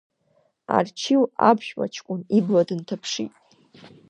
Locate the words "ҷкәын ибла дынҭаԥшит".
1.93-3.33